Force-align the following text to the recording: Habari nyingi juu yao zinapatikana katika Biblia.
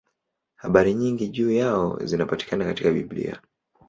Habari 0.55 0.93
nyingi 0.93 1.27
juu 1.27 1.51
yao 1.51 1.99
zinapatikana 2.05 2.65
katika 2.65 2.91
Biblia. 2.91 3.41